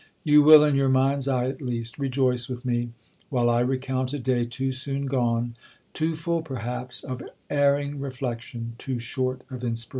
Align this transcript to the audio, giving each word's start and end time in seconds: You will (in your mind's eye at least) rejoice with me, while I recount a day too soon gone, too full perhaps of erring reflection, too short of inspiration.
You 0.23 0.41
will 0.41 0.63
(in 0.63 0.73
your 0.73 0.89
mind's 0.89 1.27
eye 1.27 1.47
at 1.47 1.61
least) 1.61 1.99
rejoice 1.99 2.49
with 2.49 2.65
me, 2.65 2.89
while 3.29 3.51
I 3.51 3.59
recount 3.59 4.13
a 4.13 4.17
day 4.17 4.45
too 4.45 4.71
soon 4.71 5.05
gone, 5.05 5.55
too 5.93 6.15
full 6.15 6.41
perhaps 6.41 7.03
of 7.03 7.21
erring 7.51 7.99
reflection, 7.99 8.73
too 8.79 8.97
short 8.97 9.41
of 9.51 9.63
inspiration. 9.63 9.89